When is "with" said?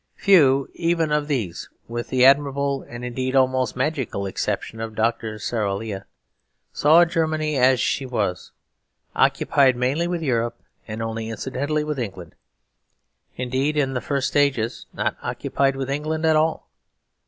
1.87-2.09, 10.07-10.23, 11.83-11.99, 15.75-15.87